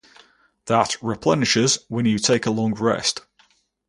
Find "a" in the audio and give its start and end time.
2.47-2.49